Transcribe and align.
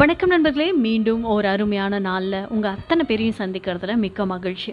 வணக்கம் 0.00 0.28
நண்பர்களே 0.28 0.66
மீண்டும் 0.84 1.24
ஒரு 1.32 1.46
அருமையான 1.48 1.94
நாளில் 2.06 2.46
உங்கள் 2.48 2.70
அத்தனை 2.70 3.02
பேரையும் 3.08 3.36
சந்திக்கிறதுல 3.38 3.94
மிக்க 3.96 4.26
மகிழ்ச்சி. 4.26 4.72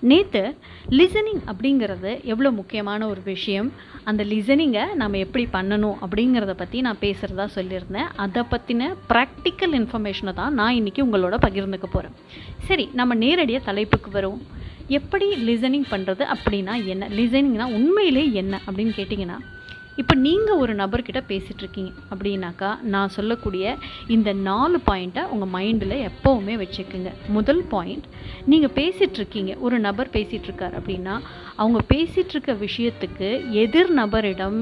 நேற்று 0.00 0.42
லிசனிங் 0.90 1.40
அப்படிங்கிறது 1.50 2.10
எவ்வளோ 2.32 2.50
முக்கியமான 2.50 3.08
ஒரு 3.08 3.20
விஷயம். 3.24 3.72
அந்த 4.04 4.24
லிசனிங்கை 4.24 4.84
நம்ம 4.94 5.18
எப்படி 5.18 5.44
பண்ணணும் 5.52 5.96
அப்படிங்கிறத 6.04 6.54
பற்றி 6.56 6.80
நான் 6.80 7.00
பேசுகிறதா 7.00 7.46
சொல்லியிருந்தேன். 7.54 8.10
அதை 8.24 8.42
பற்றின 8.52 8.90
ப்ராக்டிக்கல் 9.12 9.76
இன்ஃபர்மேஷனை 9.80 10.34
தான் 10.34 10.54
நான் 10.54 10.74
இன்றைக்கி 10.74 11.02
உங்களோட 11.06 11.38
பகிர்ந்துக்க 11.46 11.88
போகிறேன் 11.90 12.16
சரி 12.68 12.86
நம்ம 13.00 13.14
நேரடியாக 13.24 13.64
தலைப்புக்கு 13.64 14.10
வருவோம். 14.10 14.42
எப்படி 14.98 15.28
லிசனிங் 15.50 15.88
பண்ணுறது 15.90 16.24
அப்படின்னா 16.34 16.74
என்ன? 16.84 17.08
லிசனிங்னா 17.20 17.68
உண்மையிலே 17.78 18.32
என்ன 18.32 18.60
அப்படின்னு 18.66 18.94
கேட்டிங்கன்னா 19.00 19.38
இப்போ 20.00 20.14
நீங்கள் 20.26 20.60
ஒரு 20.62 20.72
நபர்கிட்ட 20.80 21.20
பேசிகிட்டு 21.30 21.62
இருக்கீங்க 21.64 21.90
அப்படின்னாக்கா 22.12 22.68
நான் 22.94 23.14
சொல்லக்கூடிய 23.16 23.74
இந்த 24.16 24.30
நாலு 24.48 24.78
பாயிண்ட்டை 24.88 25.22
உங்கள் 25.34 25.50
மைண்டில் 25.56 25.94
எப்போவுமே 26.08 26.54
வச்சுக்கோங்க. 26.62 27.10
முதல் 27.36 27.62
பாயிண்ட் 27.72 28.06
நீங்கள் 28.52 28.74
பேசிகிட்டு 28.78 29.18
இருக்கீங்க 29.20 29.54
ஒரு 29.66 29.78
நபர் 29.86 30.12
பேசிகிட்டு 30.16 30.48
இருக்கார் 30.50 30.76
அப்படின்னா 30.80 31.14
அவங்க 31.62 31.80
பேசிகிட்ருக்க 31.94 32.54
விஷயத்துக்கு 32.66 33.30
எதிர் 33.62 33.92
நபரிடம் 34.00 34.58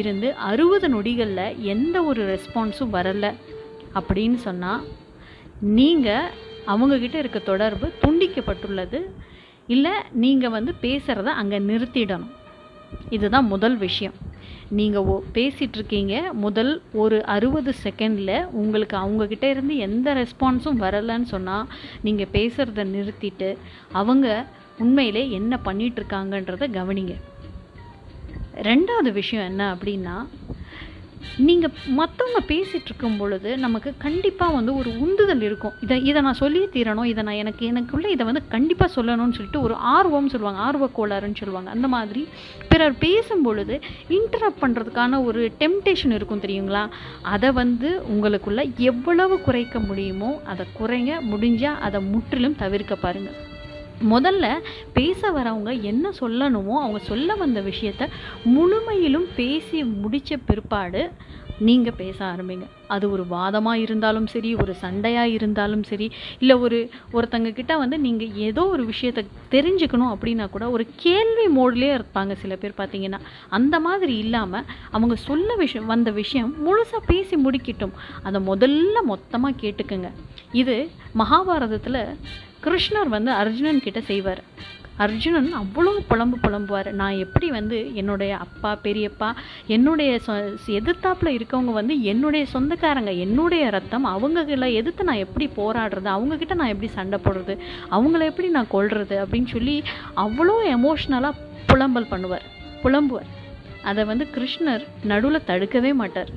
இருந்து 0.00 0.28
அறுபது 0.50 0.88
நொடிகளில் 0.94 1.58
எந்த 1.74 1.96
ஒரு 2.10 2.22
ரெஸ்பான்ஸும் 2.32 2.94
வரலை 2.98 3.32
அப்படின்னு 3.98 4.38
சொன்னால் 4.46 4.84
நீங்கள் 5.78 6.30
அவங்கக்கிட்ட 6.72 7.16
இருக்க 7.22 7.38
தொடர்பு 7.50 7.86
துண்டிக்கப்பட்டுள்ளது. 8.04 9.00
இல்லை 9.74 9.94
நீங்கள் 10.24 10.54
வந்து 10.56 10.74
பேசுகிறத 10.86 11.36
அங்கே 11.42 11.58
நிறுத்திடணும். 11.70 12.32
இதுதான் 13.16 13.46
முதல் 13.54 13.76
விஷயம். 13.86 14.16
நீங்கள் 14.70 15.02
ஓ 15.02 15.22
பேசிகிட்டு 15.34 15.74
இருக்கீங்க 15.74 16.32
முதல் 16.32 16.82
ஒரு 16.92 17.24
அறுபது 17.24 17.74
செகண்டில் 17.84 18.46
உங்களுக்கு 18.52 18.96
அவங்கக்கிட்ட 18.96 19.44
இருந்து 19.44 19.76
எந்த 19.76 20.14
ரெஸ்பான்ஸும் 20.14 20.80
வரலைன்னு 20.80 21.22
சொன்னால் 21.22 21.68
நீங்கள் 22.02 22.32
பேசுகிறத 22.32 22.84
நிறுத்திட்டு 22.84 23.56
அவங்க 23.92 24.46
உண்மையிலே 24.78 25.30
என்ன 25.30 25.60
பண்ணிகிட்ருக்காங்கன்றத 25.64 26.68
கவனிங்க. 26.72 27.14
ரெண்டாவது 28.62 29.12
விஷயம் 29.12 29.46
என்ன 29.46 29.74
அப்படின்னா 29.74 30.26
நீங்கள் 31.46 31.72
மற்றவங்க 31.98 32.40
பேசிகிட்டு 32.52 32.90
இருக்கும் 32.90 33.16
பொழுது 33.18 33.50
நமக்கு 33.64 33.90
கண்டிப்பாக 34.04 34.54
வந்து 34.56 34.72
ஒரு 34.80 34.90
உந்துதல் 35.04 35.44
இருக்கும். 35.48 35.74
இதை 35.80 35.96
இதை 36.10 36.22
நான் 36.22 36.38
சொல்லியே 36.42 36.68
தீரணும் 36.76 37.10
இதை 37.12 37.22
நான் 37.28 37.40
எனக்கு 37.42 37.62
எனக்குள்ளே 37.72 38.10
இதை 38.14 38.26
வந்து 38.26 38.42
கண்டிப்பாக 38.54 38.90
சொல்லணும்னு 38.96 39.36
சொல்லிட்டு 39.38 39.62
ஒரு 39.66 39.74
ஆர்வம்னு 39.96 40.32
சொல்லுவாங்க 40.34 40.60
ஆர்வ 40.68 40.90
கோளாறுன்னு 40.98 41.40
சொல்லுவாங்க. 41.42 41.70
அந்த 41.70 41.88
மாதிரி 41.96 42.22
பிறர் 42.68 42.98
பேசும் 42.98 43.42
பொழுது 43.42 43.76
இன்டரப்ட் 44.18 44.62
பண்ணுறதுக்கான 44.64 45.24
ஒரு 45.24 45.42
டெம்டேஷன் 45.62 46.16
இருக்கும் 46.18 46.44
தெரியுங்களா? 46.46 46.84
அதை 47.34 47.50
வந்து 47.62 47.90
உங்களுக்குள்ளே 48.14 48.64
எவ்வளவு 48.90 49.36
குறைக்க 49.40 49.78
முடியுமோ 49.88 50.32
அதை 50.52 50.66
குறைங்க 50.80 51.12
முடிஞ்சால் 51.32 51.82
அதை 51.88 52.00
முற்றிலும் 52.12 52.56
தவிர்க்க 52.62 53.04
பாருங்கள் 53.04 53.36
முதல்ல 54.04 54.58
பேச 54.92 55.30
வரவங்க 55.30 55.80
என்ன 55.80 56.10
சொல்லணுமோ 56.20 56.76
அவங்க 56.82 56.98
சொல்ல 56.98 57.34
வந்த 57.34 57.60
விஷயத்த 57.60 58.08
முழுமையிலும் 58.44 59.26
பேசி 59.36 59.84
முடித்த 59.84 60.36
பிற்பாடு 60.36 61.10
நீங்கள் 61.58 61.94
பேச 61.96 62.24
ஆரம்பிங்க. 62.24 62.66
அது 62.86 63.10
ஒரு 63.10 63.26
வாதமாக 63.30 63.74
இருந்தாலும் 63.74 64.26
சரி 64.26 64.54
ஒரு 64.54 64.74
சண்டையாக 64.82 65.24
இருந்தாலும் 65.24 65.82
சரி 65.82 66.10
இல்லை 66.38 66.56
ஒரு 66.56 66.90
ஒருத்தங்க 67.12 67.52
கிட்ட 67.52 67.76
வந்து 67.76 67.98
நீங்கள் 67.98 68.34
ஏதோ 68.34 68.66
ஒரு 68.66 68.84
விஷயத்த 68.84 69.26
தெரிஞ்சுக்கணும் 69.50 70.12
அப்படின்னா 70.14 70.50
கூட 70.50 70.70
ஒரு 70.70 70.86
கேள்வி 70.96 71.46
மோட்லேயே 71.60 71.98
இருப்பாங்க 71.98 72.32
சில 72.32 72.56
பேர் 72.56 72.78
பார்த்தீங்கன்னா 72.78 73.18
அந்த 73.48 73.80
மாதிரி 73.80 74.16
இல்லாமல் 74.18 74.64
அவங்க 74.90 75.16
சொல்ல 75.16 75.54
விஷயம் 75.54 75.86
வந்த 75.86 76.10
விஷயம் 76.10 76.54
முழுசாக 76.66 77.02
பேசி 77.06 77.36
முடிக்கட்டும். 77.36 77.92
அதை 78.22 78.40
முதல்ல 78.48 79.02
மொத்தமாக 79.04 79.56
கேட்டுக்குங்க. 79.60 80.10
இது 80.52 80.90
மகாபாரதத்தில் 81.18 82.18
கிருஷ்ணர் 82.66 83.14
வந்து 83.16 83.30
அர்ஜுனன் 83.42 83.84
கிட்ட 83.86 84.00
செய்வார். 84.12 84.42
அர்ஜுனன் 85.04 85.48
அவ்வளோ 85.60 85.90
புலம்பு 86.10 86.36
புலம்புவார். 86.44 86.88
நான் 87.00 87.18
எப்படி 87.24 87.48
வந்து 87.56 87.78
என்னுடைய 88.00 88.32
அப்பா 88.44 88.70
பெரியப்பா 88.84 89.28
என்னுடைய 89.74 90.10
சொ 90.26 90.34
எதிர்த்தாப்பில் 90.78 91.34
இருக்கவங்க 91.36 91.72
வந்து 91.78 91.94
என்னுடைய 92.12 92.44
சொந்தக்காரங்க 92.54 93.12
என்னுடைய 93.24 93.64
ரத்தம் 93.76 94.06
அவங்கள 94.14 94.68
எதிர்த்து 94.80 95.08
நான் 95.10 95.24
எப்படி 95.26 95.48
போராடுறது 95.58 96.10
அவங்கக்கிட்ட 96.16 96.56
நான் 96.60 96.72
எப்படி 96.74 96.90
சண்டை 96.98 97.20
போடுறது 97.26 97.56
அவங்கள 97.96 98.24
எப்படி 98.30 98.50
நான் 98.56 98.72
கொள்வது 98.76 99.18
அப்படின்னு 99.24 99.50
சொல்லி 99.56 99.76
அவ்வளோ 100.24 100.56
எமோஷ்னலாக 100.76 101.42
புலம்பல் 101.72 102.10
பண்ணுவார். 102.14 102.46
புலம்புவார். 102.84 103.30
அதை 103.90 104.04
வந்து 104.12 104.26
கிருஷ்ணர் 104.36 104.84
நடுவில் 105.12 105.46
தடுக்கவே 105.50 105.92
மாட்டார். 106.02 106.30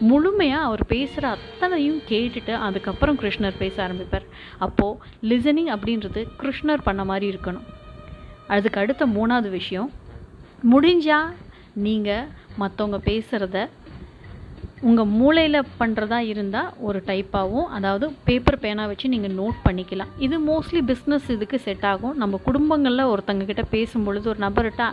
முழுமையாக 0.00 0.64
அவர் 0.64 0.82
பேசுகிற 0.86 1.28
அத்தனையும் 1.28 2.00
கேட்டுட்டு 2.08 2.52
அதுக்கப்புறம் 2.52 3.18
கிருஷ்ணர் 3.18 3.58
பேச 3.58 3.88
ஆரம்பிப்பார். 3.88 4.26
அப்போது 4.58 4.98
லிசனிங் 5.22 5.70
அப்படின்றது 5.76 6.22
கிருஷ்ணர் 6.42 6.84
பண்ண 6.84 7.04
மாதிரி 7.04 7.36
இருக்கணும். 7.36 7.66
அதுக்கு 8.46 8.80
அடுத்த 8.80 9.06
மூணாவது 9.06 9.50
விஷயம் 9.50 9.90
முடிஞ்சால் 10.70 11.30
நீங்கள் 11.74 12.26
மற்றவங்க 12.58 12.98
பேசுகிறத 13.10 13.68
உங்கள் 14.88 15.08
மூளையில் 15.20 15.58
பண்ணுறதா 15.78 16.18
இருந்தால் 16.32 16.68
ஒரு 16.88 16.98
டைப்பாகவும் 17.08 17.66
அதாவது 17.76 18.06
பேப்பர் 18.26 18.58
பேனா 18.62 18.84
வச்சு 18.90 19.06
நீங்கள் 19.14 19.34
நோட் 19.40 19.58
பண்ணிக்கலாம். 19.66 20.12
இது 20.26 20.36
மோஸ்ட்லி 20.46 20.80
பிஸ்னஸ் 20.90 21.26
இதுக்கு 21.34 21.58
செட் 21.64 21.84
ஆகும். 21.90 22.14
நம்ம 22.22 22.38
குடும்பங்களில் 22.46 23.10
ஒருத்தங்கக்கிட்ட 23.12 23.64
பேசும்பொழுது 23.74 24.26
ஒரு 24.32 24.40
நபர்கிட்ட 24.44 24.84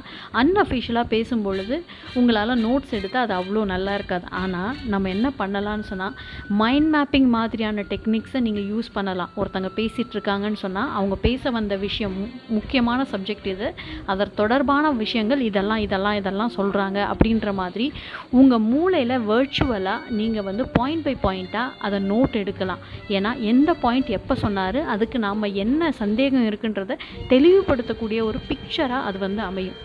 அன்அஃபிஷியலாக 0.41 1.07
பேசும்பொழுது 1.13 1.77
உங்களால் 2.21 2.53
நோட்ஸ் 2.65 2.95
எடுத்தால் 2.97 3.23
அது 3.25 3.35
அவ்வளோ 3.39 3.63
நல்லா 3.73 3.93
இருக்காது. 3.99 4.27
ஆனால் 4.41 4.73
நம்ம 4.93 5.09
என்ன 5.15 5.31
பண்ணலாம்னு 5.39 5.87
சொன்னால் 5.91 6.17
மைண்ட் 6.63 6.91
மேப்பிங் 6.95 7.29
மாதிரியான 7.37 7.85
டெக்னிக்ஸை 7.93 8.41
நீங்கள் 8.47 8.67
யூஸ் 8.73 8.91
பண்ணலாம். 8.97 9.31
ஒருத்தங்க 9.39 9.71
பேசிகிட்ருக்காங்கன்னு 9.79 10.61
சொன்னால் 10.65 10.91
அவங்க 10.97 11.17
பேச 11.27 11.49
வந்த 11.59 11.77
விஷயம் 11.87 12.19
முக்கியமான 12.57 13.07
சப்ஜெக்ட் 13.13 13.49
இது. 13.55 13.69
அதர் 14.11 14.35
தொடர்பான 14.41 14.93
விஷயங்கள் 15.03 15.47
இதெல்லாம் 15.49 15.83
இதெல்லாம் 15.87 16.19
இதெல்லாம் 16.21 16.55
சொல்கிறாங்க 16.59 16.99
அப்படின்ற 17.13 17.49
மாதிரி 17.63 17.87
உங்கள் 18.41 18.65
மூளையில் 18.69 19.17
வேர்ச்சுவல் 19.31 19.75
யூஸ்வலாக 19.77 20.13
நீங்கள் 20.19 20.45
வந்து 20.47 20.63
பாயிண்ட் 20.77 21.05
பை 21.07 21.13
பாயிண்ட்டாக 21.25 21.75
அதை 21.85 21.97
நோட் 22.11 22.35
எடுக்கலாம். 22.41 22.81
ஏன்னா 23.15 23.31
எந்த 23.51 23.69
பாயிண்ட் 23.83 24.09
எப்போ 24.17 24.33
சொன்னார் 24.43 24.79
அதுக்கு 24.93 25.17
நாம் 25.25 25.49
என்ன 25.63 25.91
சந்தேகம் 26.01 26.45
இருக்குன்றத 26.49 26.95
தெளிவுபடுத்தக்கூடிய 27.33 28.19
ஒரு 28.29 28.39
பிக்சராக 28.49 29.07
அது 29.09 29.17
வந்து 29.25 29.41
அமையும். 29.49 29.77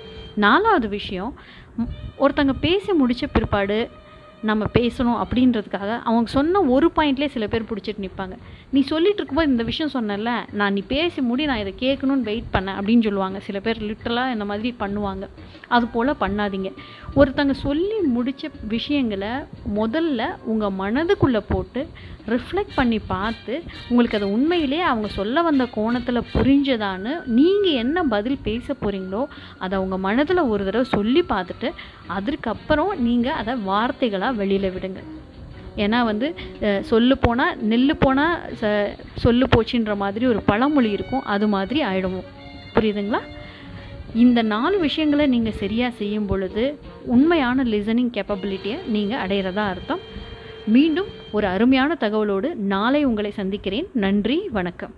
நாலாவது 0.45 0.89
விஷயம் 0.99 1.33
ஒருத்தங்க 2.25 2.55
பேசி 2.67 2.93
முடித்த 3.01 3.27
பிற்பாடு 3.37 3.79
நம்ம 4.51 4.67
பேசணும் 4.79 5.19
அப்படின்றதுக்காக 5.23 5.91
அவங்க 6.09 6.31
சொன்ன 6.37 6.63
ஒரு 6.75 6.87
பாயிண்ட்லேயே 6.97 7.35
சில 7.35 7.47
பேர் 7.53 7.69
பிடிச்சிட்டு 7.71 8.05
நிற்பாங்க. 8.05 8.37
நீ 8.75 8.81
சொல்லிட்டு 8.93 9.21
இருக்கும்போது 9.21 9.53
இந்த 9.53 9.65
விஷயம் 9.71 9.95
சொன்னல 9.97 10.33
நான் 10.61 10.73
நீ 10.73 10.83
பேசி 10.95 11.21
முடி 11.31 11.45
நான் 11.51 11.63
இதை 11.65 11.75
கேட்கணும்னு 11.85 12.29
வெயிட் 12.31 12.53
பண்ணேன் 12.53 12.79
அப்படின்னு 12.79 13.07
சொல்லுவாங்க. 13.09 13.41
சில 13.49 13.61
பேர் 13.61 13.83
லிட்டலாக 13.89 14.35
இந்த 14.37 14.47
மாதிரி 14.51 14.71
பண்ணுவாங்க. 14.85 15.27
அது 15.77 15.87
போல் 15.95 16.21
பண்ணாதீங்க. 16.25 16.71
ஒருத்தங்க 17.21 17.55
சொல்லி 17.67 17.99
முடித்த 18.17 18.51
விஷயங்களை 18.75 19.33
முதல்ல 19.81 20.23
உங்கள் 20.53 20.77
மனதுக்குள்ளே 20.83 21.43
போட்டு 21.53 21.81
ரிஃப்ளெக்ட் 22.33 22.75
பண்ணி 22.75 22.99
பார்த்து 23.13 23.55
உங்களுக்கு 23.89 24.19
அது 24.19 24.27
உண்மையிலே 24.33 24.81
அவங்க 24.91 25.09
சொல்ல 25.19 25.43
வந்த 25.43 25.65
கோணத்தில் 25.77 26.29
புரிஞ்சதான்னு 26.35 27.13
நீங்கள் 27.39 27.79
என்ன 27.83 28.03
பதில் 28.15 28.39
பேச 28.43 28.77
போகிறீங்களோ 28.83 29.23
அதை 29.63 29.73
அவங்க 29.79 29.97
மனதில் 30.07 30.49
ஒரு 30.53 30.63
தடவை 30.65 30.87
சொல்லி 30.97 31.23
பார்த்துட்டு 31.33 31.71
அதற்கப்பறம் 32.17 32.93
நீங்கள் 33.07 33.39
அதை 33.41 33.55
வார்த்தைகளாக 33.71 34.32
வெளியில் 34.41 34.75
விடுங்க 34.77 35.03
ஏன்னா 35.83 35.99
வந்து 36.09 36.27
சொல்லு 36.91 37.15
போனால் 37.19 37.59
நெல் 37.71 37.97
போனால் 37.97 38.39
ச 38.61 38.71
சொல்லு 39.25 39.47
போச்சுன்ற 39.55 39.93
மாதிரி 40.03 40.25
ஒரு 40.27 40.41
பழமொழி 40.51 40.91
இருக்கும். 40.97 41.25
அது 41.35 41.47
மாதிரி 41.55 41.81
ஆயிடுவோம் 41.91 42.29
புரியுதுங்களா? 42.75 43.21
இந்த 44.25 44.41
நாலு 44.55 44.79
விஷயங்களை 44.79 45.27
நீங்கள் 45.27 45.59
சரியாக 45.63 45.97
செய்யும் 46.01 46.27
பொழுது 46.27 46.65
உண்மையான 47.15 47.65
லிசனிங் 47.75 48.15
கேப்பபிலிட்டியை 48.17 48.79
நீங்கள் 48.97 49.23
அடையிறதா 49.27 49.65
அர்த்தம். 49.75 50.03
மீண்டும் 50.75 51.09
ஒரு 51.37 51.47
அருமையான 51.47 51.97
தகவலோடு 52.01 52.51
நாளை 52.75 53.05
உங்களை 53.05 53.31
சந்திக்கிறேன். 53.31 53.89
நன்றி 54.05 54.39
வணக்கம். 54.59 54.95